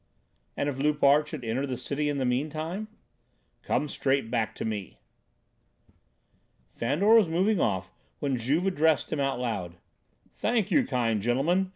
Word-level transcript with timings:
"And 0.57 0.67
if 0.67 0.79
Loupart 0.79 1.27
should 1.27 1.43
enter 1.43 1.67
the 1.67 1.75
Cité 1.75 2.09
in 2.09 2.17
the 2.17 2.25
meantime?" 2.25 2.87
"Come 3.61 3.87
straight 3.87 4.31
back 4.31 4.55
to 4.55 4.65
me." 4.65 4.97
Fandor 6.75 7.13
was 7.13 7.29
moving 7.29 7.59
off 7.59 7.91
when 8.17 8.35
Juve 8.35 8.65
addressed 8.65 9.13
him 9.13 9.19
out 9.19 9.39
loud: 9.39 9.75
"Thank 10.31 10.71
you, 10.71 10.87
kind 10.87 11.21
gentlemen! 11.21 11.69